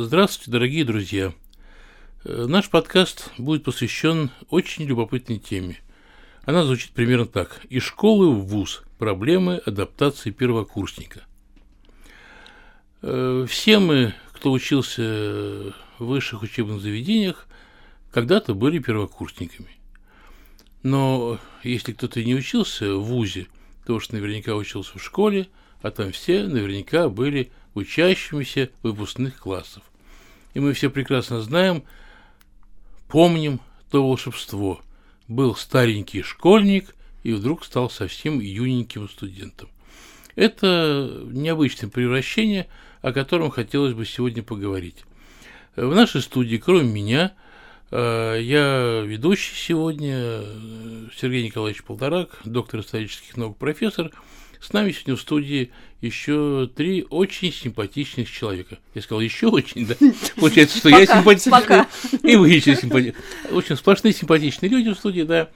[0.00, 1.34] Здравствуйте, дорогие друзья.
[2.22, 5.80] Э, наш подкаст будет посвящен очень любопытной теме.
[6.44, 7.62] Она звучит примерно так.
[7.68, 8.84] Из школы в ВУЗ.
[9.00, 11.24] Проблемы адаптации первокурсника.
[13.02, 17.48] Э, все мы, кто учился в высших учебных заведениях,
[18.12, 19.80] когда-то были первокурсниками.
[20.84, 23.48] Но если кто-то не учился в ВУЗе,
[23.84, 25.48] то уж наверняка учился в школе,
[25.82, 29.82] а там все наверняка были учащимися выпускных классов.
[30.58, 31.84] И мы все прекрасно знаем,
[33.06, 33.60] помним
[33.92, 34.80] то волшебство.
[35.28, 39.68] Был старенький школьник и вдруг стал совсем юненьким студентом.
[40.34, 42.66] Это необычное превращение,
[43.02, 45.04] о котором хотелось бы сегодня поговорить.
[45.76, 47.34] В нашей студии, кроме меня,
[47.92, 54.10] э, я ведущий сегодня, э, Сергей Николаевич Полторак, доктор исторических наук, профессор–
[54.60, 55.70] с нами сегодня в студии
[56.00, 58.78] еще три очень симпатичных человека.
[58.94, 59.94] Я сказал, еще очень, да?
[60.36, 61.86] Получается, что я симпатичный,
[62.22, 63.20] и вы еще симпатичный.
[63.50, 65.48] Очень сплошные симпатичные люди в студии, да.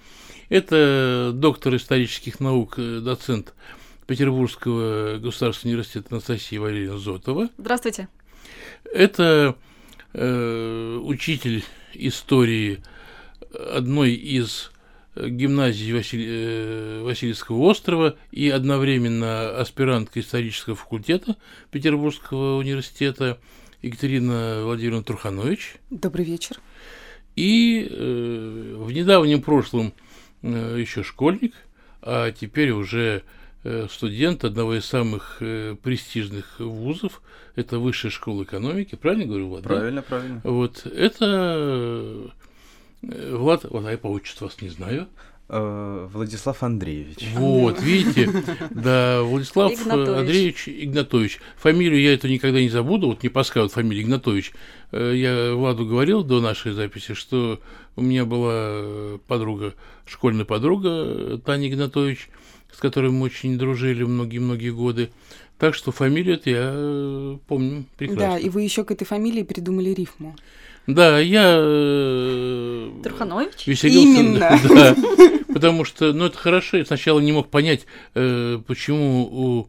[0.48, 3.55] Это доктор исторических наук, э, доцент
[4.06, 7.48] Петербургского государственного университета Анастасия Валерьевна Зотова.
[7.56, 8.08] Здравствуйте.
[8.92, 9.56] Это
[10.12, 11.64] э, учитель
[11.95, 12.83] истории
[13.53, 14.72] одной из
[15.16, 16.24] гимназии Василь...
[16.27, 21.36] Э, Васильевского острова и одновременно аспирантка исторического факультета
[21.70, 23.38] Петербургского университета
[23.83, 25.77] Екатерина Владимировна Труханович.
[25.90, 26.56] Добрый вечер.
[27.36, 29.92] И э, в недавнем прошлом
[30.42, 31.55] э, еще школьник,
[32.02, 33.22] а теперь уже
[33.64, 37.22] э, студент одного из самых э, престижных вузов,
[37.56, 39.62] это Высшая школа экономики, правильно говорю, Влад?
[39.64, 40.06] Правильно, да?
[40.08, 40.40] правильно.
[40.44, 42.33] Вот, это
[43.03, 45.08] Э, Влад, вот, а я по отчеству вас не знаю.
[45.48, 47.29] Э, Владислав Андреевич.
[47.35, 48.30] Вот, видите,
[48.70, 50.18] да, Владислав Игнатович.
[50.18, 51.40] Андреевич Игнатович.
[51.57, 54.52] Фамилию я эту никогда не забуду, вот не подсказывают фамилию Игнатович.
[54.92, 57.61] Э, я Владу говорил до нашей записи, что
[57.96, 59.74] у меня была подруга,
[60.07, 62.30] школьная подруга Таня Игнатович,
[62.73, 65.11] с которой мы очень дружили многие-многие годы.
[65.58, 68.33] Так что фамилию это я помню прекрасно.
[68.33, 70.34] Да, и вы еще к этой фамилии придумали рифму.
[70.87, 71.59] Да, я...
[71.59, 73.67] Э, Труханович?
[73.67, 74.61] Веселился, Именно.
[74.69, 74.97] Да,
[75.53, 76.79] потому что, ну, это хорошо.
[76.79, 79.69] Я сначала не мог понять, э, почему у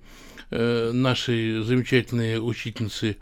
[0.49, 3.17] э, нашей замечательной учительницы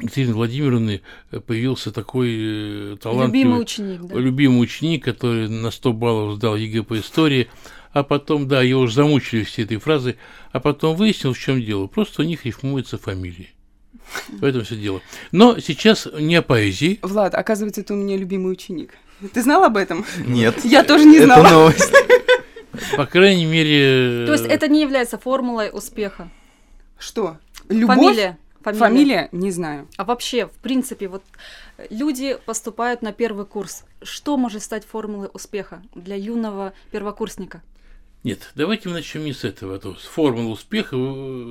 [0.00, 1.02] Екатерины Владимировны
[1.46, 3.26] появился такой талантливый...
[3.26, 4.18] Любимый ученик, да.
[4.18, 7.48] Любимый ученик, который на 100 баллов сдал ЕГЭ по истории,
[7.92, 10.16] а потом, да, его уже замучили все этой фразой,
[10.50, 11.86] а потом выяснил, в чем дело.
[11.86, 13.50] Просто у них рифмуются фамилии.
[14.28, 15.00] В этом все дело.
[15.30, 16.98] Но сейчас не о поэзии.
[17.02, 18.94] Влад, оказывается, это у меня любимый ученик.
[19.32, 20.04] Ты знал об этом?
[20.26, 20.64] Нет.
[20.64, 21.46] Я тоже не знала.
[21.46, 21.92] Это новость.
[22.96, 24.26] По крайней мере...
[24.26, 26.30] То есть это не является формулой успеха?
[26.98, 27.38] Что?
[27.68, 27.96] Любовь?
[27.96, 28.38] Фамилия?
[28.62, 28.78] Фамилия?
[28.80, 29.28] Фамилия?
[29.32, 29.88] Не знаю.
[29.96, 31.22] А вообще, в принципе, вот
[31.90, 33.84] люди поступают на первый курс.
[34.02, 37.62] Что может стать формулой успеха для юного первокурсника?
[38.24, 40.96] Нет, давайте мы начнем не с этого, а то с формулы успеха.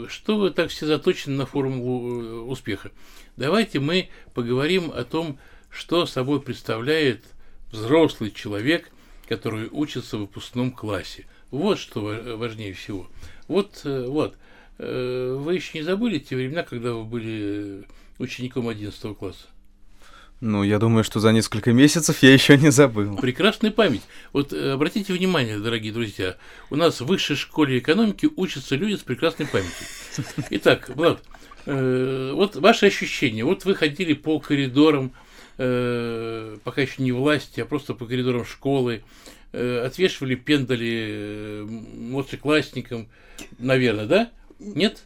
[0.08, 2.92] Что вы так все заточены на формулу э, успеха?
[3.36, 5.38] Давайте мы поговорим о том,
[5.70, 7.26] что собой представляет
[7.74, 8.90] взрослый человек,
[9.28, 11.26] который учится в выпускном классе.
[11.50, 12.04] Вот что
[12.38, 13.10] важнее всего.
[13.50, 14.38] Вот, э, вот.
[14.78, 17.86] Э, вы еще не забыли те времена, когда вы были
[18.18, 19.48] учеником 11 класса?
[20.42, 23.16] Ну, я думаю, что за несколько месяцев я еще не забыл.
[23.18, 24.02] Прекрасная память.
[24.34, 26.36] Вот э, обратите внимание, дорогие друзья,
[26.72, 29.86] у нас в высшей школе экономики учатся люди с прекрасной памятью.
[30.50, 31.22] Итак, Влад,
[31.68, 33.46] э, вот ваши ощущения.
[33.46, 35.12] Вот вы ходили по коридорам,
[35.60, 39.04] э, пока еще не власти, а просто по коридорам школы,
[39.52, 43.10] э, отвешивали пендали младшеклассникам,
[43.60, 44.32] наверное, да?
[44.58, 45.04] Нет?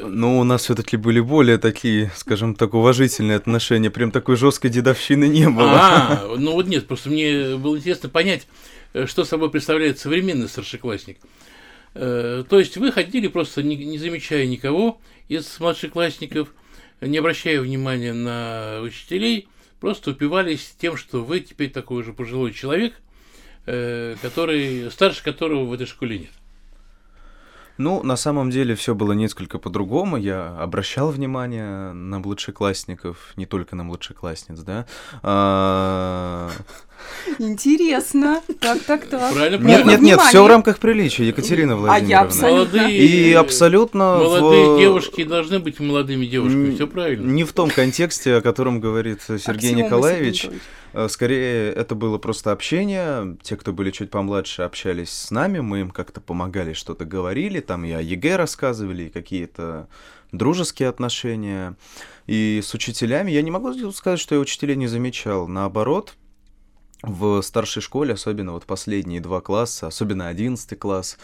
[0.00, 3.90] Ну, у нас все-таки были более такие, скажем так, уважительные отношения.
[3.90, 5.72] Прям такой жесткой дедовщины не было.
[5.72, 8.46] А, ну вот нет, просто мне было интересно понять,
[8.92, 11.18] э, что собой представляет современный старшеклассник.
[11.94, 16.48] Э, то есть вы ходили просто не, не замечая никого из младшеклассников,
[17.00, 19.48] не обращая внимания на учителей,
[19.80, 22.94] просто упивались тем, что вы теперь такой уже пожилой человек,
[23.66, 26.30] э, который, старше которого в этой школе нет.
[27.78, 30.16] Ну, на самом деле все было несколько по-другому.
[30.16, 34.86] Я обращал внимание на младшеклассников, не только на младшеклассниц, да.
[35.22, 36.50] А...
[37.38, 38.42] Интересно.
[38.60, 39.32] Так, так, так.
[39.32, 42.06] Правильно, нет, нет, нет, все в рамках приличия, Екатерина Владимировна.
[42.06, 42.78] А я абсолютно.
[42.80, 44.04] Молодые, и абсолютно.
[44.18, 44.78] Молодые в...
[44.80, 47.30] девушки должны быть молодыми девушками, все правильно.
[47.30, 50.44] Не в том контексте, о котором говорит Сергей Аксиома Николаевич.
[50.44, 50.66] Николаевич.
[50.92, 53.36] Э, скорее, это было просто общение.
[53.42, 57.60] Те, кто были чуть помладше, общались с нами, мы им как-то помогали, что-то говорили.
[57.60, 59.88] там о ЕГЭ рассказывали, какие-то
[60.32, 61.76] дружеские отношения.
[62.26, 65.48] И с учителями я не могу сказать, что я учителей не замечал.
[65.48, 66.14] Наоборот,
[67.02, 71.16] в старшей школе, особенно вот последние два класса, особенно одиннадцатый класс,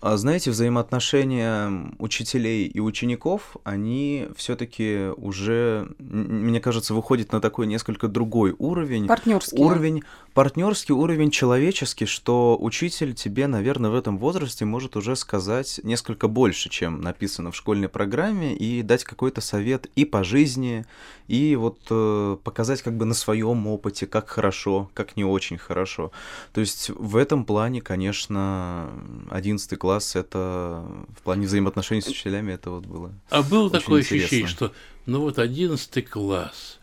[0.00, 8.54] знаете, взаимоотношения учителей и учеников, они все-таки уже, мне кажется, выходят на такой несколько другой
[8.58, 9.08] уровень.
[9.08, 9.58] Партнерский.
[9.60, 10.04] Уровень,
[10.34, 16.68] партнерский уровень человеческий, что учитель тебе, наверное, в этом возрасте может уже сказать несколько больше,
[16.68, 20.86] чем написано в школьной программе, и дать какой-то совет и по жизни,
[21.26, 26.12] и вот э, показать как бы на своем опыте, как хорошо, как не очень хорошо.
[26.52, 28.90] То есть в этом плане, конечно,
[29.28, 30.84] одиннадцатый класс класс, это
[31.16, 33.10] в плане взаимоотношений с учителями это вот было.
[33.30, 34.26] А было очень такое интересно.
[34.26, 34.72] ощущение, что
[35.06, 36.78] ну вот одиннадцатый класс,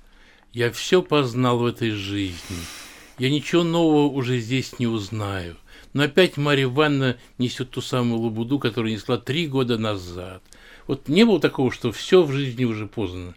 [0.53, 2.57] я все познал в этой жизни,
[3.19, 5.55] я ничего нового уже здесь не узнаю.
[5.93, 10.41] Но опять Марья Ивановна несет ту самую лабуду, которую несла три года назад.
[10.87, 13.35] Вот не было такого, что все в жизни уже познано.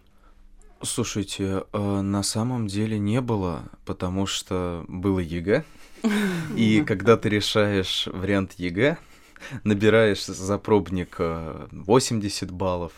[0.80, 5.64] Слушайте, э, на самом деле не было, потому что было ЕГЭ,
[6.56, 8.96] и когда ты решаешь вариант ЕГЭ,
[9.64, 12.92] набираешь за пробник 80 баллов,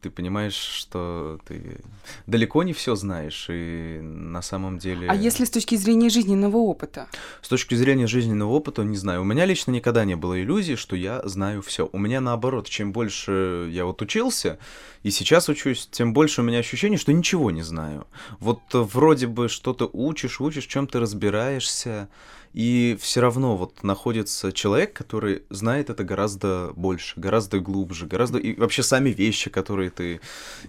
[0.00, 1.80] ты понимаешь, что ты
[2.26, 5.08] далеко не все знаешь, и на самом деле...
[5.08, 7.08] А если с точки зрения жизненного опыта?
[7.42, 9.22] С точки зрения жизненного опыта, не знаю.
[9.22, 11.88] У меня лично никогда не было иллюзии, что я знаю все.
[11.92, 14.58] У меня наоборот, чем больше я вот учился,
[15.02, 18.06] и сейчас учусь, тем больше у меня ощущение, что ничего не знаю.
[18.40, 22.08] Вот вроде бы что-то учишь, учишь, чем ты разбираешься,
[22.54, 28.38] и все равно вот находится человек, который знает это гораздо больше, гораздо глубже, гораздо...
[28.38, 30.20] И вообще сами вещи, которые ты...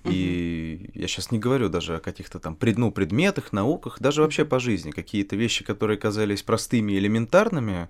[0.03, 2.79] И я сейчас не говорю даже о каких-то там пред...
[2.79, 4.89] ну, предметах, науках, даже вообще по жизни.
[4.89, 7.88] Какие-то вещи, которые казались простыми и элементарными,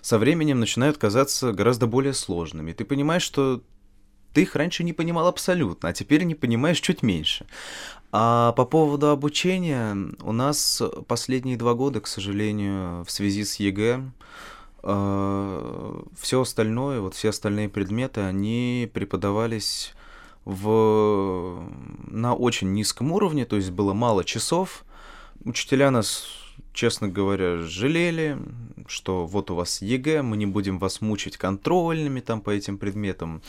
[0.00, 2.70] со временем начинают казаться гораздо более сложными.
[2.70, 3.62] И ты понимаешь, что
[4.32, 7.46] ты их раньше не понимал абсолютно, а теперь не понимаешь чуть меньше.
[8.16, 14.04] А по поводу обучения, у нас последние два года, к сожалению, в связи с ЕГЭ,
[14.82, 19.94] все остальное, вот все остальные предметы, они преподавались
[20.44, 21.60] в,
[22.06, 24.84] на очень низком уровне, то есть было мало часов.
[25.44, 26.24] Учителя нас
[26.72, 28.38] честно говоря, жалели,
[28.86, 33.42] что вот у вас ЕГЭ, мы не будем вас мучить контрольными там по этим предметам.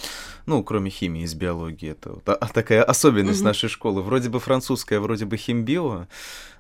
[0.46, 1.92] Ну, кроме химии и биологии.
[1.92, 3.46] Это вот, а, такая особенность mm-hmm.
[3.46, 4.02] нашей школы.
[4.02, 6.08] Вроде бы французская, вроде бы химбио,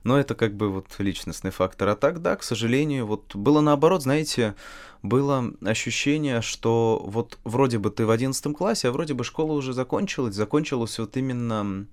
[0.03, 1.89] но это как бы вот личностный фактор.
[1.89, 4.56] А так, да, к сожалению, вот было наоборот, знаете,
[5.01, 9.74] было ощущение, что вот вроде бы ты в одиннадцатом классе, а вроде бы школа уже
[9.74, 11.86] закончилась, закончилась вот именно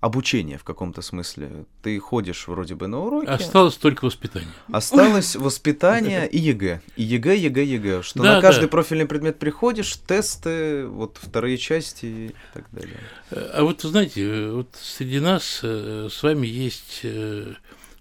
[0.00, 1.64] обучение в каком-то смысле.
[1.82, 3.28] Ты ходишь вроде бы на уроки.
[3.28, 4.48] Осталось только воспитание.
[4.70, 6.82] Осталось воспитание и ЕГЭ.
[6.96, 8.02] И ЕГЭ, ЕГЭ, ЕГЭ.
[8.02, 8.68] Что да, на каждый да.
[8.68, 12.98] профильный предмет приходишь, тесты, вот вторые части и так далее.
[13.30, 17.54] А вот, знаете, вот среди нас э, с вами есть э,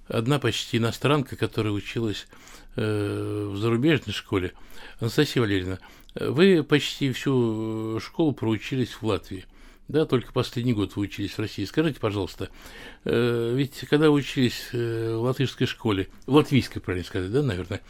[0.08, 2.28] одна почти иностранка, которая училась
[2.76, 4.52] э, в зарубежной школе.
[5.00, 5.80] Анастасия Валерьевна,
[6.14, 9.46] вы почти всю школу проучились в Латвии
[9.88, 11.64] да, только последний год вы учились в России.
[11.64, 12.50] Скажите, пожалуйста,
[13.04, 17.82] э, ведь когда вы учились э, в латышской школе, в латвийской, правильно сказать, да, наверное,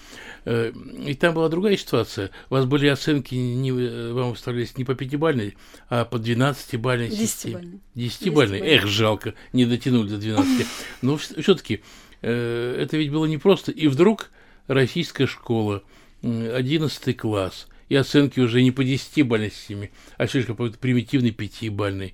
[0.44, 0.74] э,
[1.06, 2.32] и там была другая ситуация.
[2.50, 3.72] У вас были оценки, не,
[4.12, 5.56] вам выставлялись не по пятибальной,
[5.90, 7.80] а по 12-бальной системе.
[7.96, 8.60] 10-бальной.
[8.60, 10.68] Эх, жалко, не дотянули до 12.
[11.02, 11.82] Но все-таки
[12.22, 13.72] это ведь было непросто.
[13.72, 14.32] И вдруг
[14.68, 15.82] российская школа,
[16.24, 22.14] 11 класс– и оценки уже не по 10-бальной системе, а слишком по примитивной 5-бальной.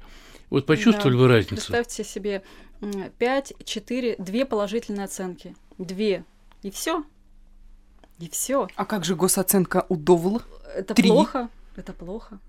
[0.50, 1.22] Вот почувствовали да.
[1.22, 1.56] вы разницу?
[1.56, 2.44] Представьте себе
[3.18, 5.56] 5, 4, 2 положительные оценки.
[5.78, 6.24] 2.
[6.64, 7.04] И все.
[8.20, 8.68] И все.
[8.76, 10.42] А как же госоценка удовл?
[10.76, 11.08] Это 3.
[11.08, 11.50] плохо.
[11.76, 12.40] Это плохо.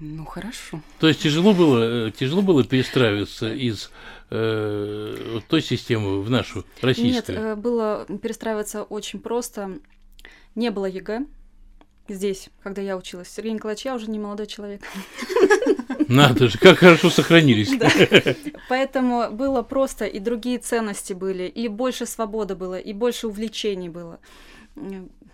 [0.00, 0.82] Ну хорошо.
[0.98, 3.90] То есть тяжело было, э, тяжело было перестраиваться из
[4.30, 7.12] э, той системы в нашу российскую?
[7.12, 9.78] Нет, э, было перестраиваться очень просто.
[10.56, 11.26] Не было ЕГЭ,
[12.08, 13.28] здесь, когда я училась.
[13.28, 14.82] Сергей Николаевич, я уже не молодой человек.
[16.08, 17.72] Надо же, как хорошо сохранились.
[17.78, 17.90] Да.
[18.68, 24.18] Поэтому было просто, и другие ценности были, и больше свободы было, и больше увлечений было.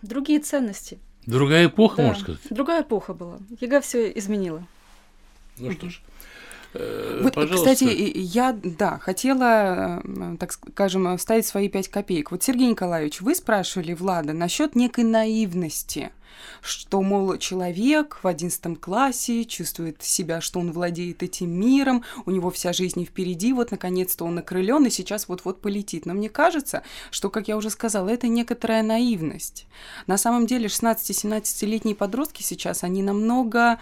[0.03, 0.99] Другие ценности.
[1.27, 2.03] Другая эпоха, да.
[2.09, 2.41] можно сказать.
[2.51, 3.39] Другая эпоха была.
[3.61, 4.67] ЕГЭ все изменила.
[5.59, 6.01] Ну что ж,
[6.73, 7.75] Вот, пожалуйста.
[7.75, 12.31] кстати, я, да, хотела, э, так скажем, вставить свои пять копеек.
[12.31, 16.13] Вот, Сергей Николаевич, вы спрашивали Влада насчет некой наивности,
[16.63, 22.51] что, мол, человек в одиннадцатом классе чувствует себя, что он владеет этим миром, у него
[22.51, 26.07] вся жизнь впереди, вот, наконец-то он окрылен и сейчас вот-вот полетит.
[26.07, 29.67] Но мне кажется, что, как я уже сказала, это некоторая наивность.
[30.07, 33.81] На самом деле 16-17-летние подростки сейчас, они намного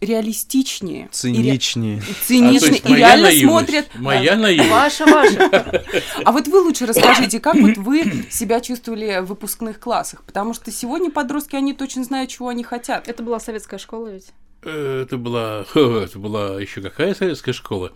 [0.00, 1.00] реалистичнее.
[1.00, 1.96] и ре- Циничнее.
[1.96, 3.88] и А, то циничны есть и реально наивность, смотрят.
[3.96, 4.70] Моя наивность.
[4.70, 5.84] Ваша, ваша.
[6.24, 10.22] А вот вы лучше расскажите, как вот вы себя чувствовали в выпускных классах?
[10.24, 13.08] Потому что сегодня подростки, они точно знают, чего они хотят.
[13.08, 14.26] Это была советская школа ведь?
[14.62, 17.92] Э, Это была, это была еще какая советская школа.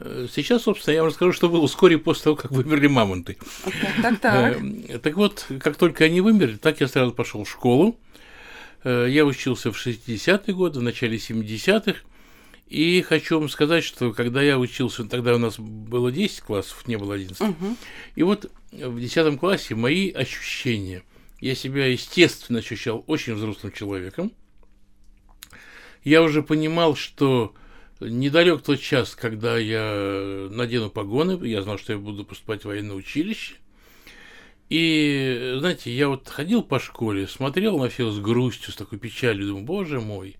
[0.00, 3.36] Э, Сейчас, собственно, я вам расскажу, что было вскоре после того, как вымерли мамонты.
[4.02, 4.56] Так, так.
[4.88, 7.96] Э, Так вот, как только они вымерли, так я сразу пошел в школу.
[8.84, 12.00] Э, Я учился в 60-е годы, в начале 70-х.
[12.66, 16.96] И хочу вам сказать, что когда я учился, тогда у нас было 10 классов, не
[16.96, 17.40] было 11.
[17.40, 17.76] Мгм.
[18.14, 21.02] И вот в 10 классе мои ощущения.
[21.40, 24.32] Я себя, естественно, ощущал очень взрослым человеком.
[26.04, 27.54] Я уже понимал, что
[28.00, 32.96] недалек тот час, когда я надену погоны, я знал, что я буду поступать в военное
[32.96, 33.56] училище.
[34.76, 39.46] И, знаете, я вот ходил по школе, смотрел на все с грустью, с такой печалью,
[39.46, 40.36] думаю, боже мой,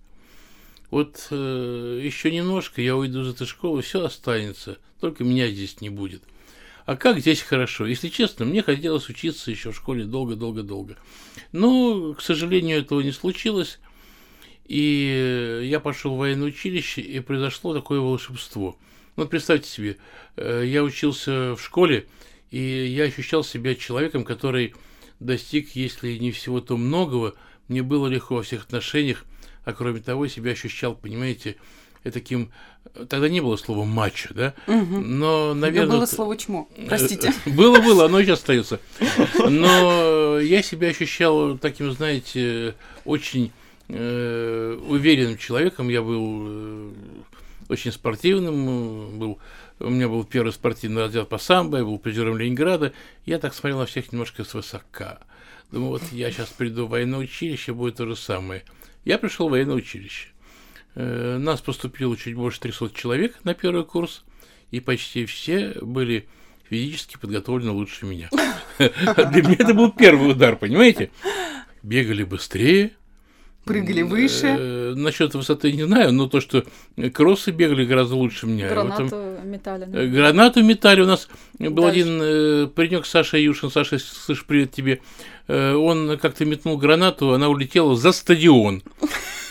[0.91, 5.89] вот э, еще немножко я уйду из этой школы, все останется, только меня здесь не
[5.89, 6.25] будет.
[6.85, 7.87] А как здесь хорошо?
[7.87, 10.97] Если честно, мне хотелось учиться еще в школе долго-долго-долго.
[11.53, 13.79] Но, к сожалению, этого не случилось.
[14.65, 18.77] И я пошел в военное училище, и произошло такое волшебство.
[19.15, 19.97] Ну, вот представьте себе,
[20.35, 22.09] э, я учился в школе,
[22.51, 24.75] и я ощущал себя человеком, который
[25.21, 27.35] достиг, если не всего то многого,
[27.69, 29.25] мне было легко во всех отношениях,
[29.65, 31.57] а кроме того, себя ощущал, понимаете,
[32.05, 32.51] э, таким...
[33.09, 34.55] Тогда не было слова мачо, да?
[34.67, 35.19] Мгм.
[35.19, 35.93] Но, Но наверное...
[35.93, 36.69] было вот- слово чмо.
[36.89, 37.33] Простите.
[37.47, 38.79] было, было, оно сейчас остается.
[39.49, 42.75] Но я себя ощущал таким, знаете,
[43.05, 43.51] очень
[43.89, 45.89] э, уверенным человеком.
[45.89, 46.93] Я был э,
[47.69, 49.39] очень спортивным, э, был,
[49.81, 52.93] у меня был первый спортивный раздел по самбо, я был призером Ленинграда.
[53.25, 55.21] Я так смотрел на всех немножко свысока.
[55.71, 58.65] Думаю, вот я сейчас приду в военное училище, будет то же самое.
[59.05, 60.29] Я пришел в военное училище.
[60.95, 64.25] Э, Нас поступило чуть больше 300 человек на первый курс,
[64.71, 66.29] и почти все были
[66.69, 68.29] физически подготовлены лучше меня.
[68.79, 71.11] Для меня это был первый удар, понимаете?
[71.83, 72.93] Бегали быстрее.
[73.65, 74.47] Прыгали выше.
[74.59, 76.65] Э, Насчет высоты не знаю, но то, что
[77.13, 78.69] кроссы бегали гораздо лучше меня.
[78.69, 79.85] В этом- Гранату метали.
[79.85, 80.07] Э, да.
[80.07, 81.01] Гранату метали.
[81.01, 81.29] У нас
[81.59, 82.01] был Дальше.
[82.01, 83.71] один э, паренек Саша Юшин.
[83.71, 85.01] Саша, слышь, привет тебе.
[85.49, 88.83] Э, он как-то метнул гранату, она улетела за стадион.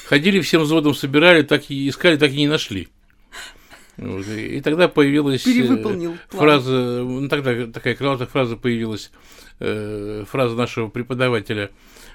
[0.06, 2.90] Ходили всем взводом, собирали, так и искали, так и не нашли.
[3.98, 6.72] Вот, и, тогда появилась э, фраза,
[7.04, 9.12] ну, тогда такая крылатая фраза появилась,
[9.60, 11.70] э, фраза нашего преподавателя э,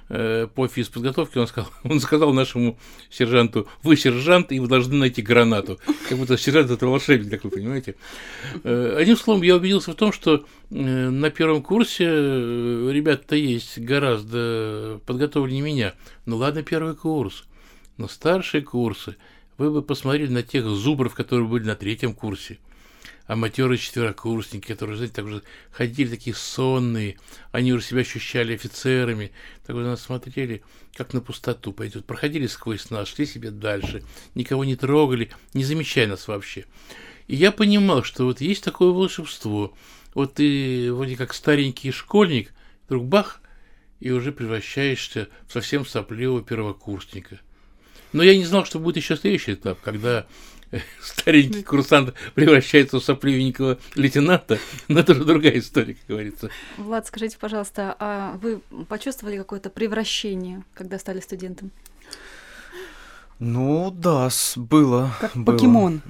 [0.09, 2.79] по физподготовке, он сказал, он сказал нашему
[3.11, 5.79] сержанту, вы сержант, и вы должны найти гранату.
[6.09, 7.97] Как будто сержант это волшебник, вы понимаете.
[8.65, 13.79] Э, Одним словом, я убедился в том, что э, на первом курсе э, ребята-то есть
[13.79, 15.95] гораздо подготовленнее меня.
[16.25, 17.45] Ну ладно, первый курс,
[17.97, 19.17] но старшие курсы,
[19.59, 22.59] вы бы посмотрели на тех зубров, которые были на третьем курсе
[23.29, 27.19] аматеры четверокурсники, которые, знаете, так уже ходили такие сонные,
[27.53, 29.33] они уже себя ощущали офицерами,
[29.67, 30.63] так вот нас смотрели,
[30.97, 34.03] как на пустоту пойдет, проходили сквозь нас, шли себе дальше,
[34.35, 36.65] никого не трогали, не замечая нас вообще.
[37.29, 39.77] И я понимал, что вот есть такое волшебство,
[40.15, 42.53] вот ты вроде как старенький школьник,
[42.87, 43.43] вдруг бах,
[44.01, 47.41] и уже превращаешься в совсем сопливого первокурсника.
[48.15, 50.27] Но я не знал, что будет еще следующий этап, когда
[51.01, 54.59] старенький курсант превращается в сопливенького лейтенанта,
[54.89, 56.51] но это уже другая история, как говорится.
[56.77, 61.71] Влад, скажите, пожалуйста, а вы почувствовали какое-то превращение, когда стали студентом?
[63.39, 65.13] Ну да, было.
[65.21, 65.57] Как было.
[65.57, 66.03] покемон.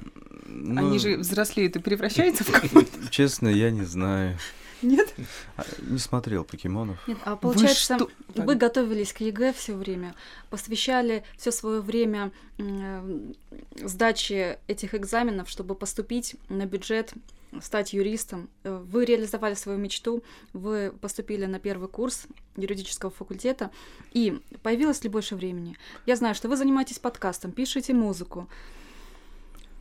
[0.47, 2.89] Ну, Они же взрослеют и превращаются в кого-то.
[3.11, 4.37] Честно, я не знаю.
[4.81, 5.13] Нет?
[5.57, 6.97] А, Не смотрел покемонов.
[7.07, 10.15] Нет, а получается, что- вы, готовились к ЕГЭ все время,
[10.49, 13.31] посвящали все свое время э,
[13.75, 17.13] сдаче этих экзаменов, чтобы поступить на бюджет,
[17.61, 18.47] стать юристом.
[18.63, 23.71] Вы реализовали свою мечту, вы поступили на первый курс юридического факультета,
[24.11, 25.75] и появилось ли больше времени?
[26.05, 28.47] Я знаю, что вы занимаетесь подкастом, пишете музыку.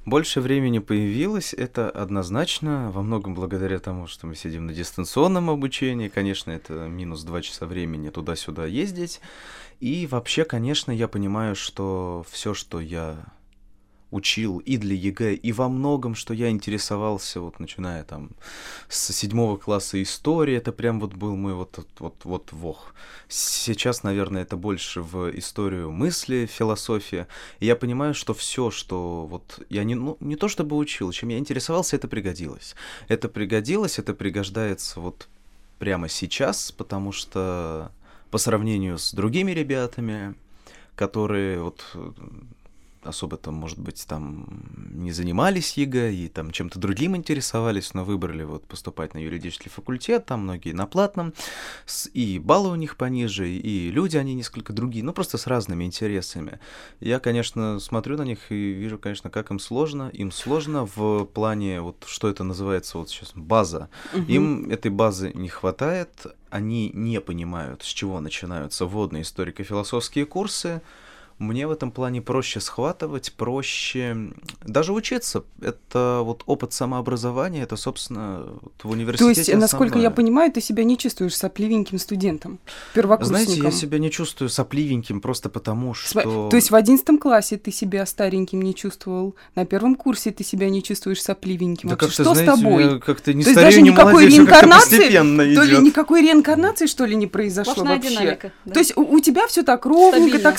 [0.09, 6.09] Больше времени появилось, это однозначно, во многом благодаря тому, что мы сидим на дистанционном обучении.
[6.09, 9.21] Конечно, это минус два часа времени туда-сюда ездить.
[9.81, 13.19] И вообще, конечно, я понимаю, что все, что я
[14.11, 18.31] учил и для ЕГЭ, и во многом, что я интересовался, вот начиная там
[18.89, 22.95] с седьмого класса истории, это прям вот был мой вот, вот, вот вох.
[23.29, 27.29] Сейчас, наверное, это больше в историю мысли, философия.
[27.61, 31.29] И я понимаю, что все, что вот я не, ну, не то чтобы учил, чем
[31.29, 32.75] я интересовался, это пригодилось.
[33.09, 35.29] Это пригодилось, это пригождается вот
[35.79, 37.93] прямо сейчас, потому что
[38.31, 40.35] по сравнению с другими ребятами,
[40.97, 41.85] которые вот
[43.03, 48.45] особо там, может быть, там не занимались ЕГЭ и там чем-то другим интересовались, но выбрали
[48.45, 51.35] вот поступать на юридический факультет, там многие на платном,
[52.13, 56.61] и баллы у них пониже, и люди они несколько другие, ну просто с разными интересами.
[57.01, 60.11] Я, конечно, смотрю на них и вижу, конечно, как им сложно.
[60.13, 63.89] Им сложно в плане, вот что это называется вот сейчас, база.
[64.15, 64.23] Угу.
[64.23, 70.83] Им этой базы не хватает, они не понимают, с чего начинаются вводные историко-философские курсы,
[71.39, 74.33] мне в этом плане проще схватывать, проще
[74.65, 75.45] даже учиться.
[75.61, 78.47] Это вот опыт самообразования, это, собственно,
[78.83, 80.03] в университете То есть, насколько основное.
[80.05, 82.59] я понимаю, ты себя не чувствуешь сопливеньким студентом,
[82.95, 83.45] первокурсником?
[83.45, 86.49] Знаете, я себя не чувствую сопливеньким просто потому, что...
[86.49, 90.69] То есть в одиннадцатом классе ты себя стареньким не чувствовал, на первом курсе ты себя
[90.69, 91.89] не чувствуешь сопливеньким.
[91.89, 93.01] Да Вообще, как-то, что знаете, с тобой?
[93.01, 97.05] как-то не То есть старею, даже не никакой молодею, реинкарнации, то ли никакой реинкарнации, что
[97.05, 98.11] ли, не произошло Сплошная вообще?
[98.11, 98.73] динамика, да.
[98.73, 100.41] То есть у, у тебя все так ровненько, Стабильно.
[100.41, 100.59] так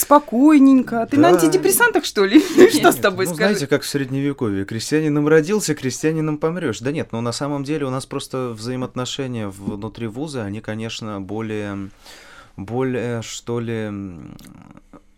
[0.69, 1.07] спокойненько.
[1.09, 1.35] Ты на Да.
[1.37, 2.39] антидепрессантах, что ли?
[2.71, 3.49] Что с тобой ну, скажи?
[3.55, 4.65] знаете, как в средневековье.
[4.65, 6.79] Крестьянином родился, крестьянином помрешь.
[6.79, 11.89] Да нет, но на самом деле у нас просто взаимоотношения внутри вуза, они, конечно, более,
[12.57, 13.91] более, что ли,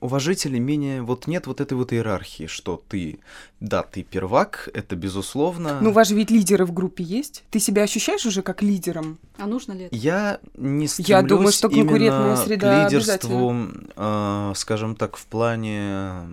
[0.01, 1.01] м, уважительны, менее...
[1.01, 3.19] Вот нет вот этой вот иерархии, что ты...
[3.59, 5.79] Да, ты первак, это безусловно.
[5.81, 7.43] Ну, у вас же ведь лидеры в группе есть.
[7.51, 9.19] Ты себя ощущаешь уже как лидером?
[9.37, 9.95] А нужно ли это?
[9.95, 13.55] Я не стремлюсь Я думаю, что конкурентная среда к лидерству,
[13.95, 16.27] э, скажем так, в плане,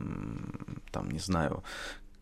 [0.90, 1.62] там, не знаю,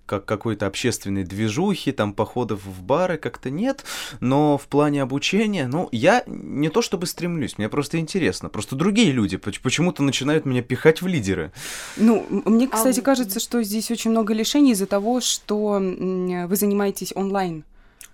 [0.06, 3.84] как какой-то общественной движухи, там, походов в бары, как-то нет,
[4.20, 9.12] но в плане обучения, ну, я не то чтобы стремлюсь, мне просто интересно, просто другие
[9.12, 11.50] люди поч- почему-то начинают меня пихать в лидеры.
[11.96, 16.56] Ну, мне, А кстати, в- кажется, что здесь очень много лишений из-за того, что вы
[16.56, 17.64] занимаетесь онлайн.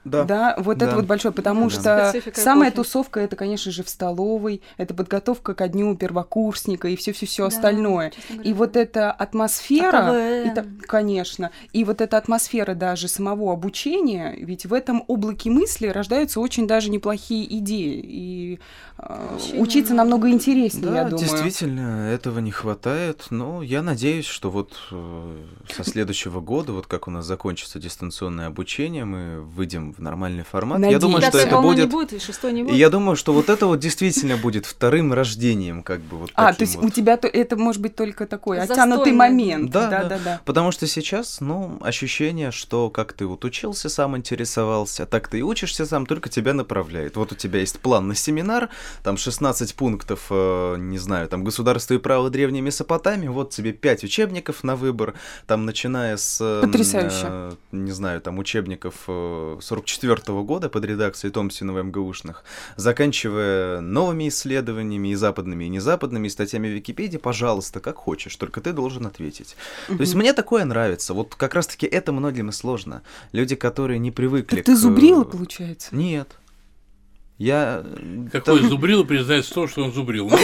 [0.04, 0.96] Да, вот это Да.
[0.96, 1.70] вот большое, потому Да.
[1.70, 2.84] что Специфика самая эпохи.
[2.88, 7.42] тусовка это, конечно же, в столовой, это подготовка ко дню первокурсника и все, все, все
[7.44, 8.12] Да, остальное.
[8.42, 8.80] И вот да.
[8.80, 10.10] эта атмосфера,
[10.50, 15.86] А та- конечно, и вот эта атмосфера даже самого обучения, ведь в этом облаке мысли
[15.86, 18.58] рождаются очень даже неплохие идеи, и
[18.98, 21.18] э, Вообще учиться не- намного интереснее, Да, я думаю.
[21.18, 25.36] действительно, этого не хватает, но я надеюсь, что вот э,
[25.72, 30.80] со следующего года, вот как у нас закончится дистанционное обучение, мы выйдем в нормальный формат.
[30.80, 31.32] Я думаю, Надеюсь.
[31.34, 31.90] что это волна не будет...
[31.90, 32.76] будет, и шестой не И будет.
[32.76, 36.62] я думаю, что вот это вот действительно будет вторым рождением, как бы вот А, то
[36.62, 36.84] есть вот.
[36.86, 39.70] у тебя то, это может быть только такой оттянутый момент.
[39.70, 40.08] Да, да, да.
[40.08, 40.40] да, да.
[40.44, 45.42] Потому что сейчас, ну, ощущение, что как ты вот учился, сам интересовался, так ты и
[45.42, 47.16] учишься сам, только тебя направляет.
[47.16, 48.68] Вот у тебя есть план на семинар,
[49.02, 54.04] там 16 пунктов, э, не знаю, там государство и право древней Месопотамии, вот тебе 5
[54.04, 55.14] учебников на выбор,
[55.46, 56.38] там начиная с...
[56.40, 57.26] э, Потрясающе.
[57.28, 62.44] э, не знаю, там учебников э, 44 года под редакцией Томсинова МГУшных,
[62.76, 68.60] заканчивая новыми исследованиями и западными, и незападными, и статьями в Википедии, пожалуйста, как хочешь, только
[68.60, 69.56] ты должен ответить.
[69.88, 71.14] То есть мне такое нравится.
[71.14, 73.02] Вот как раз-таки это многим и сложно.
[73.32, 75.94] Люди, которые не привыкли Так ты к- зубрила, получается?
[75.94, 76.28] Нет.
[77.38, 77.82] Я...
[77.84, 80.28] э, Какой да- зубрил признается в том, что он зубрил.
[80.28, 80.38] Ну.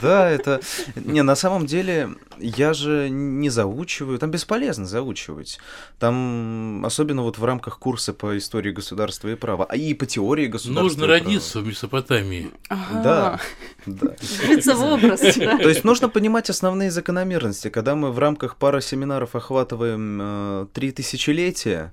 [0.00, 0.60] Да, это...
[0.96, 5.58] Не, на самом деле, я же не заучиваю, там бесполезно заучивать.
[5.98, 10.46] Там, особенно вот в рамках курса по истории государства и права, а и по теории
[10.46, 12.50] государства Нужно родиться в Месопотамии.
[12.68, 13.38] Да,
[13.86, 15.58] в образ, да.
[15.58, 17.68] То есть нужно понимать основные закономерности.
[17.68, 21.92] Когда мы в рамках пары семинаров охватываем э, три тысячелетия,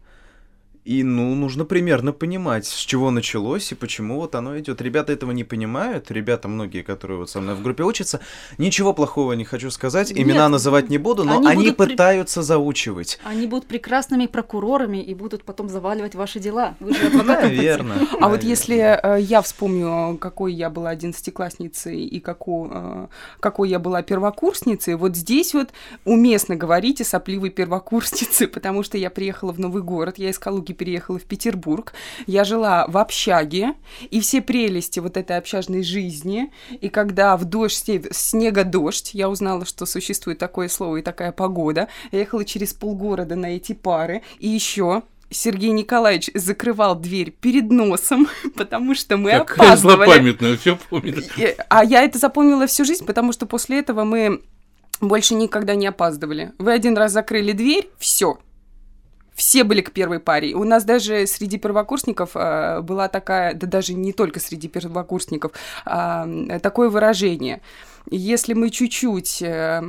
[0.90, 4.82] и, ну, нужно примерно понимать, с чего началось и почему вот оно идет.
[4.82, 8.22] Ребята этого не понимают, ребята многие, которые вот со мной в группе учатся,
[8.58, 11.92] ничего плохого не хочу сказать, имена Нет, называть не буду, но они они, будут при-
[11.92, 13.20] пытаются заучивать.
[13.24, 16.76] Они будут прекрасными прокурорами и будут потом заваливать ваши дела.
[16.80, 17.58] Вы же адвокатом хотите.
[17.58, 17.96] Наверно.
[18.20, 23.08] А вот если э, я вспомню, какой я была одиннадцатиклассницей и какой, э,
[23.40, 25.70] какой я была первокурсницей, вот здесь вот
[26.04, 30.79] уместно говорить о сопливой первокурснице, потому что я приехала в новый город, я из Калуги
[30.80, 31.94] переехала в Петербург,
[32.26, 33.74] я жила в общаге,
[34.10, 39.30] и все прелести вот этой общажной жизни, и когда в дождь, сне- снега дождь, я
[39.30, 44.22] узнала, что существует такое слово и такая погода, я ехала через полгорода на эти пары,
[44.40, 50.06] и еще Сергей Николаевич закрывал дверь перед носом, потому что мы Какая опаздывали.
[50.06, 51.30] злопамятная, все помнит.
[51.38, 54.42] И- А я это запомнила всю жизнь, потому что после этого мы
[55.02, 56.52] больше никогда не опаздывали.
[56.58, 58.40] Вы один раз закрыли дверь, все,
[59.40, 60.54] все были к первой паре.
[60.54, 65.54] У нас даже среди первокурсников э, была такая, да даже не только среди первокурсников,
[65.86, 67.62] э, такое выражение.
[68.12, 69.82] Если мы чуть-чуть э,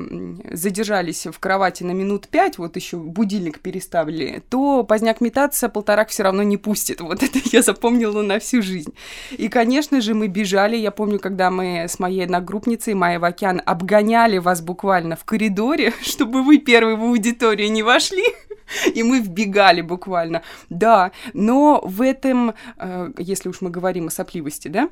[0.52, 6.22] задержались в кровати на минут пять, вот еще будильник переставили, то поздняк метаться полторак все
[6.22, 7.00] равно не пустит.
[7.10, 8.94] Вот это я запомнила на всю жизнь.
[9.32, 10.76] И, конечно же, мы бежали.
[10.76, 16.44] Я помню, когда мы с моей одногруппницей, Майей Вакян, обгоняли вас буквально в коридоре, чтобы
[16.44, 18.22] вы первые в аудиторию не вошли.
[18.94, 20.42] и мы вбегали буквально.
[20.68, 24.88] Да, но в этом, э, если уж мы говорим о сопливости, да,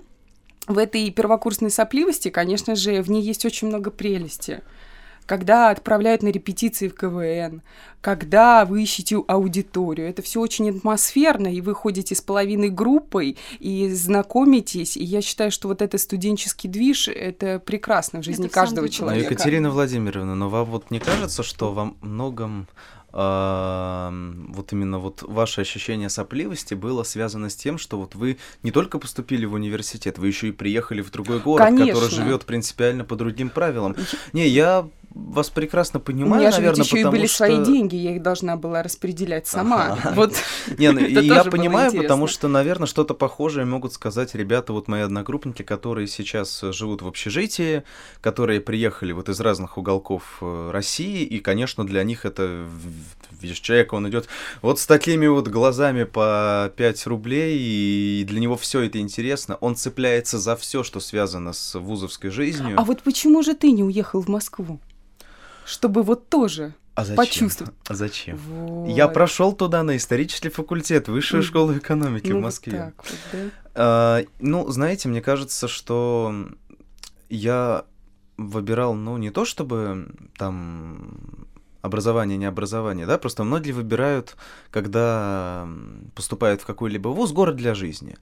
[0.66, 4.62] в этой первокурсной сопливости, конечно же, в ней есть очень много прелести
[5.28, 7.60] когда отправляют на репетиции в КВН,
[8.00, 10.08] когда вы ищете аудиторию.
[10.08, 14.96] Это все очень атмосферно, и вы ходите с половиной группой и знакомитесь.
[14.96, 19.34] И я считаю, что вот этот студенческий движ— это прекрасно в жизни это каждого человека.
[19.34, 22.66] Екатерина Владимировна, но вам вот не кажется, что во многом
[23.10, 28.98] вот именно вот ваше ощущение сопливости было связано с тем, что вот вы не только
[28.98, 31.94] поступили в университет, вы еще и приехали в другой город, Конечно.
[31.94, 33.96] который живет принципиально по другим правилам.
[34.32, 37.36] Не, я вас прекрасно понимаю, У меня наверное, же ведь еще и были что...
[37.36, 39.98] свои деньги, я их должна была распределять сама.
[40.14, 40.34] Вот.
[40.78, 45.62] Не, ну, я понимаю, потому что, наверное, что-то похожее могут сказать ребята, вот мои одногруппники,
[45.62, 47.84] которые сейчас живут в общежитии,
[48.20, 52.66] которые приехали вот из разных уголков э, России, и, конечно, для них это
[53.40, 54.28] видишь, человек, он идет
[54.62, 59.76] вот с такими вот глазами по 5 рублей, и для него все это интересно, он
[59.76, 62.78] цепляется за все, что связано с вузовской жизнью.
[62.78, 64.80] А вот почему же ты не уехал в Москву?
[65.68, 67.16] чтобы вот тоже а зачем?
[67.16, 67.74] почувствовать.
[67.86, 68.36] А зачем?
[68.36, 68.88] Вот.
[68.88, 72.92] Я прошел туда на исторический факультет, высшую школу экономики ну, в Москве.
[72.96, 73.50] Вот так вот, да?
[73.74, 76.34] а, ну, знаете, мне кажется, что
[77.28, 77.84] я
[78.38, 81.47] выбирал, ну, не то чтобы там
[81.82, 84.36] образование, не образование, да, просто многие выбирают,
[84.70, 85.68] когда
[86.14, 88.16] поступают в какой-либо вуз, город для жизни.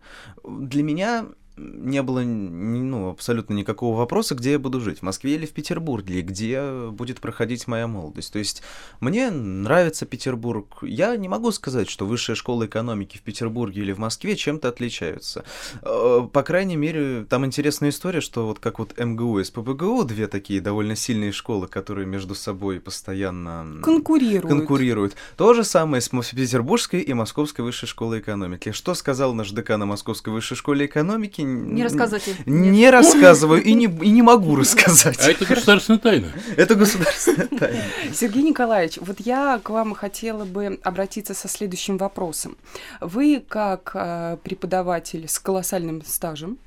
[0.45, 5.47] Для меня не было ну, абсолютно никакого вопроса, где я буду жить, в Москве или
[5.47, 8.33] в Петербурге, где будет проходить моя молодость.
[8.33, 8.63] То есть
[9.01, 10.79] мне нравится Петербург.
[10.83, 15.45] Я не могу сказать, что высшая школа экономики в Петербурге или в Москве чем-то отличаются.
[15.83, 20.27] Э, по крайней мере, там интересная история, что вот как вот МГУ и СПБГУ, две
[20.27, 24.47] такие довольно сильные школы, которые между собой постоянно конкурируют.
[24.47, 25.17] конкурируют.
[25.37, 28.73] То же самое с Петербургской и Московской высшей школой экономики.
[28.73, 31.46] Что сказал наш декан на Московской высшей школе экономики?
[31.47, 32.37] Не рассказывайте.
[32.47, 35.19] Не рассказываю и не, и не могу рассказать.
[35.21, 36.33] А это государственная тайна.
[36.57, 37.83] Это государственная тайна.
[38.13, 42.57] Сергей Николаевич, вот я к вам хотела бы обратиться со следующим вопросом.
[43.01, 46.59] Вы как э, преподаватель с колоссальным стажем,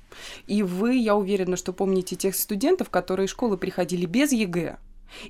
[0.47, 4.77] и вы, я уверена, что помните тех студентов, которые из школы приходили без ЕГЭ,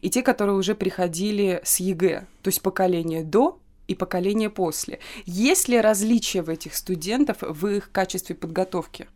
[0.02, 5.00] и те, которые уже приходили с ЕГЭ, то есть поколение до и поколение после.
[5.26, 9.08] Есть ли различия в этих студентов в их качестве подготовки?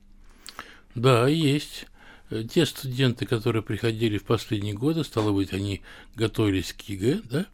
[0.96, 1.86] Да, есть.
[2.30, 5.82] Э, те студенты, которые приходили в последние годы, стало быть, они
[6.16, 7.46] готовились к ЕГЭ, да,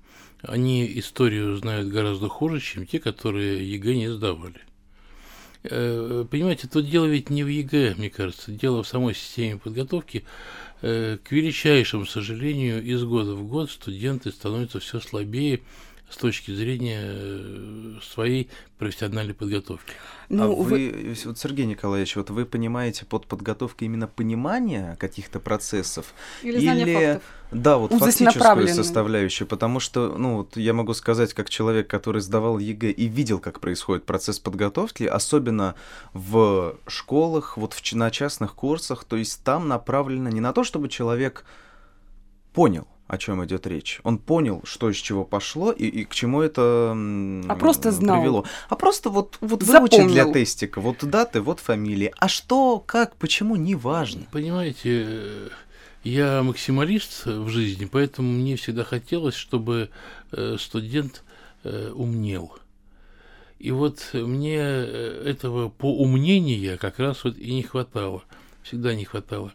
[0.41, 4.61] они историю знают гораздо хуже, чем те, которые ЕГЭ не сдавали.
[5.63, 10.23] Э, понимаете, тут дело ведь не в ЕГЭ, мне кажется, дело в самой системе подготовки.
[10.81, 15.61] Э, к величайшему сожалению, из года в год студенты становятся все слабее,
[16.09, 19.93] с точки зрения э, своей профессиональной подготовки.
[20.29, 25.39] Ну, а вы, вы, вот Сергей Николаевич, вот вы понимаете под подготовкой именно понимание каких-то
[25.39, 27.23] процессов или, или фактов.
[27.51, 32.57] да, вот фактическую составляющую, потому что, ну, вот я могу сказать, как человек, который сдавал
[32.57, 35.75] ЕГЭ и видел, как происходит процесс подготовки, особенно
[36.13, 40.89] в школах, вот в, на частных курсах, то есть там направлено не на то, чтобы
[40.89, 41.43] человек
[42.53, 43.99] понял, о чем идет речь.
[44.03, 48.21] Он понял, что из чего пошло и, и к чему это а просто знал.
[48.21, 48.45] привело.
[48.69, 50.79] А просто вот, вот выучил для тестика.
[50.79, 52.13] Вот даты, вот фамилии.
[52.19, 54.27] А что, как, почему, не важно.
[54.31, 55.49] Понимаете,
[56.03, 59.89] я максималист в жизни, поэтому мне всегда хотелось, чтобы
[60.31, 61.23] э, студент
[61.63, 62.59] э, умнел.
[63.57, 68.21] И вот мне э, этого поумнения как раз вот и не хватало.
[68.61, 69.51] Всегда не хватало.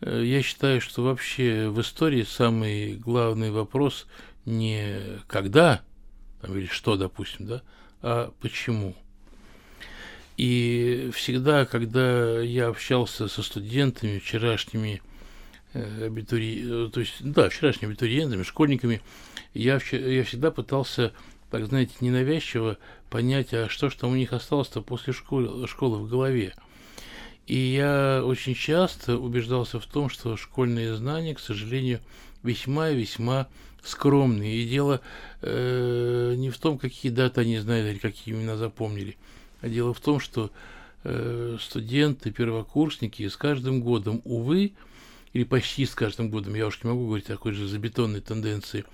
[0.00, 4.06] Э, я считаю, что вообще в истории самый главный вопрос
[4.44, 5.82] не когда,
[6.40, 7.62] там, или что, допустим, да,
[8.02, 8.94] а почему.
[10.36, 15.02] И всегда, когда я общался со студентами, вчерашними
[15.72, 16.88] э, абитури...
[16.90, 19.00] то есть, да, вчерашними абитуриентами, школьниками,
[19.54, 21.12] я, я всегда пытался,
[21.50, 22.76] так знаете, ненавязчиво
[23.08, 26.54] понять, а что ж там у них осталось-то после школы, школы в голове.
[27.46, 32.00] И я очень часто убеждался в том, что школьные знания, к сожалению,
[32.42, 33.48] весьма-весьма
[33.82, 34.56] скромные.
[34.56, 35.00] И дело
[35.42, 39.16] э, не в том, какие даты они знают или какие имена запомнили,
[39.60, 40.50] а дело в том, что
[41.04, 44.72] э, студенты, первокурсники с каждым годом, увы,
[45.32, 48.84] или почти с каждым годом, я уж не могу говорить о такой же забетонной тенденции,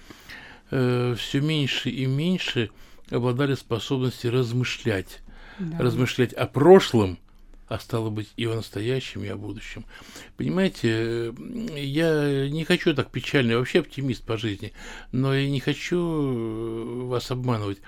[0.71, 2.71] э, все меньше и меньше
[3.11, 5.21] обладали способностью размышлять.
[5.59, 5.79] Да.
[5.79, 7.19] Размышлять о прошлом,
[7.68, 9.85] а стало быть и о настоящем, и о будущем.
[10.37, 11.33] Понимаете,
[11.75, 14.72] я не хочу так печально, я вообще оптимист по жизни,
[15.11, 17.79] но я не хочу э, вас обманывать.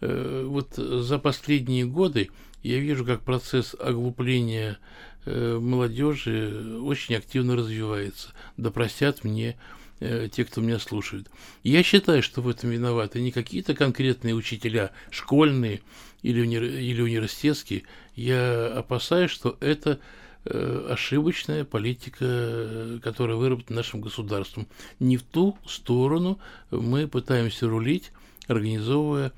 [0.00, 2.30] Э, вот за последние годы
[2.62, 4.78] я вижу, как процесс оглупления
[5.24, 8.32] э, молодежи очень активно развивается.
[8.56, 9.56] Да простят мне
[10.00, 11.28] те, кто меня слушает.
[11.64, 15.80] Я считаю, что в этом виноваты не какие-то конкретные учителя, школьные
[16.22, 16.56] или, уни...
[16.56, 17.84] или университетские.
[18.14, 20.00] Я опасаюсь, что это
[20.44, 24.66] э, ошибочная политика, которая выработана нашим государством.
[25.00, 26.38] Не в ту сторону
[26.70, 28.12] мы пытаемся рулить,
[28.46, 29.32] организовывая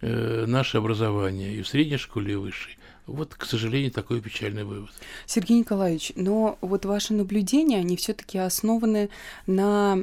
[0.00, 2.78] э, наше образование и в средней школе, и высшей.
[3.06, 4.90] Вот, к сожалению, такой печальный вывод.
[5.26, 9.10] Сергей Николаевич, но вот ваши наблюдения, они все-таки основаны
[9.46, 9.98] на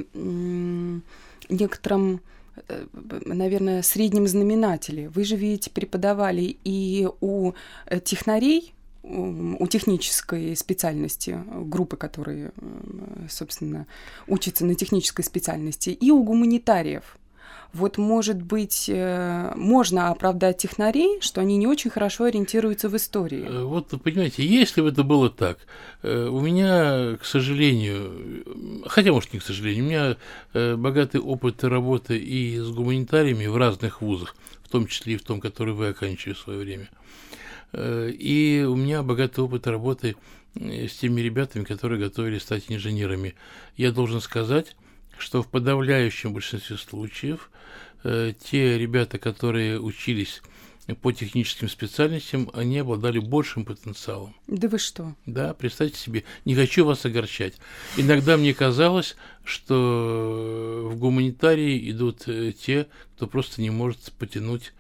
[1.49, 2.21] некотором
[3.25, 5.09] наверное, среднем знаменателе.
[5.09, 7.53] Вы же ведь преподавали и у
[7.85, 12.51] э, технарей, у технической специальности, группы, которые,
[13.29, 13.87] собственно,
[14.27, 17.17] учатся на технической специальности, и у гуманитариев.
[17.73, 23.45] Вот, может быть, э, можно оправдать технарей, что они не очень хорошо ориентируются в истории.
[23.47, 25.57] Э, вот, понимаете, если бы это было так,
[26.03, 28.43] э, у меня, к сожалению,
[28.87, 34.01] хотя, может, не к сожалению, у меня богатый опыт работы и с гуманитариями в разных
[34.01, 36.89] вузах, в том числе и в том, который вы оканчивали в свое время.
[37.73, 40.17] И у меня богатый опыт работы
[40.55, 43.35] с теми ребятами, которые готовились стать инженерами.
[43.77, 44.75] Я должен сказать,
[45.21, 47.51] что в подавляющем большинстве случаев
[48.03, 50.41] э, те ребята, которые учились
[50.95, 54.35] по техническим специальностям, они обладали большим потенциалом.
[54.47, 55.15] Да вы что?
[55.25, 57.53] Да, представьте себе, не хочу вас огорчать.
[57.97, 64.73] Иногда мне казалось, что в гуманитарии идут э, те, кто просто не может потянуть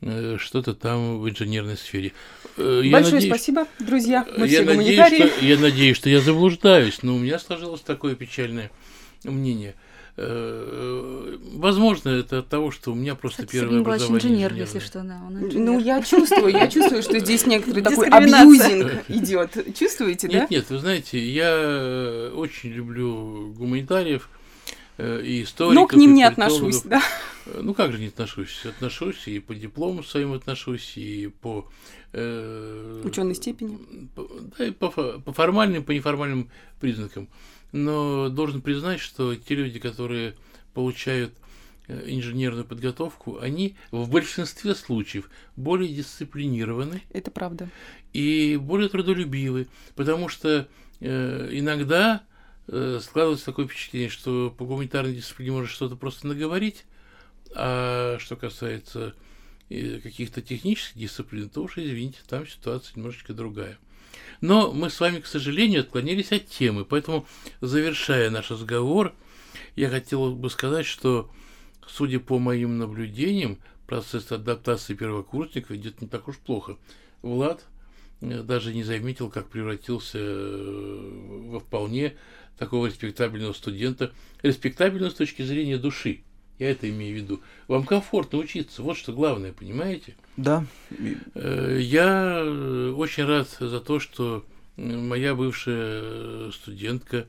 [0.00, 2.12] э, что-то там в инженерной сфере.
[2.56, 4.26] Э, я Большое надеюсь, спасибо, друзья.
[4.36, 8.14] Мы я все надеюсь, что, я надеюсь, что я заблуждаюсь, но у меня сложилось такое
[8.14, 8.70] печальное
[9.24, 9.74] мнение–
[10.18, 14.60] возможно, это от того, что у меня просто Кстати, первое Сергей образование инженер, инженерное.
[14.60, 15.64] если что, да, он инженер.
[15.64, 19.76] Ну, я чувствую, я чувствую, что здесь некоторый такой абьюзинг идет.
[19.76, 20.40] Чувствуете, да?
[20.40, 24.28] Нет, нет, вы знаете, я очень люблю гуманитариев
[24.96, 25.74] э, и историков.
[25.74, 27.02] Но к ним не отношусь, да.
[27.46, 28.64] Э, ну, как же не отношусь?
[28.64, 31.68] Отношусь и по диплому своим отношусь, и по...
[32.12, 33.78] Э, Ученой степени.
[34.14, 34.28] По,
[34.58, 36.50] да, и по, по формальным, по неформальным
[36.80, 37.28] признакам
[37.72, 40.34] но должен признать, что те люди, которые
[40.74, 41.34] получают
[41.86, 47.02] э, инженерную подготовку, они в большинстве случаев более дисциплинированы.
[47.10, 47.68] Это правда.
[48.12, 50.68] И более трудолюбивы, потому что
[51.00, 52.22] э, иногда
[52.68, 56.84] э, складывается такое впечатление, что по гуманитарной дисциплине можно что-то просто наговорить,
[57.54, 59.14] а что касается
[59.68, 63.78] э, каких-то технических дисциплин, то уж, извините, там ситуация немножечко другая.
[64.40, 67.26] Но мы с вами, к сожалению, отклонились от темы, поэтому,
[67.60, 69.14] завершая наш разговор,
[69.76, 71.30] я хотел бы сказать, что,
[71.86, 76.76] судя по моим наблюдениям, процесс адаптации первокурсников идет не так уж плохо.
[77.22, 77.64] Влад
[78.20, 82.16] э, даже не заметил, как превратился э, во вполне
[82.58, 86.22] такого респектабельного студента, респектабельного с точки зрения души.
[86.58, 87.40] Я это имею в виду.
[87.68, 90.16] Вам комфортно учиться, вот что главное, понимаете?
[90.36, 90.64] Да.
[91.34, 92.42] Э, я
[92.96, 94.44] очень рад за то, что
[94.76, 97.26] моя бывшая студентка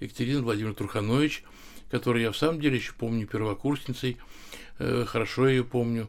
[0.00, 1.44] Екатерина Владимировна Труханович,
[1.90, 4.16] которую я в самом деле еще помню первокурсницей,
[4.78, 6.08] э, хорошо ее помню,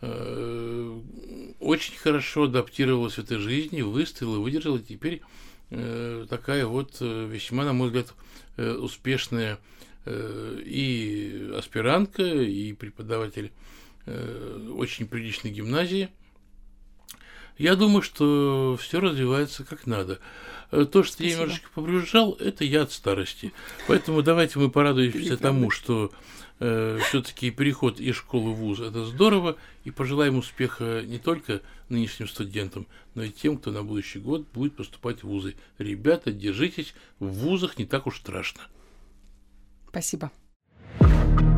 [0.00, 1.00] э,
[1.60, 5.22] очень хорошо адаптировалась в этой жизни, выстояла, выдержала, теперь
[6.30, 8.14] такая вот весьма, на мой взгляд,
[8.56, 9.56] успешная Э,
[10.64, 13.52] и аспирантка, и преподаватель
[14.06, 16.08] э, очень приличной гимназии.
[17.58, 20.20] Я думаю, что все развивается как надо.
[20.70, 21.28] Э, то, что Спасибо.
[21.28, 23.52] я немножечко побрюзжал, это я от старости.
[23.86, 26.12] Поэтому давайте мы порадуемся тому, что
[26.60, 32.28] э, все-таки переход из школы в вуз это здорово, и пожелаем успеха не только нынешним
[32.28, 35.56] студентам, но и тем, кто на будущий год будет поступать в вузы.
[35.78, 38.62] Ребята, держитесь, в вузах не так уж страшно.
[39.90, 40.30] Спасибо.
[41.00, 41.57] thank you